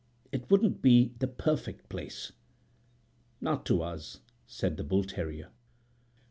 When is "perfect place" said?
1.27-2.31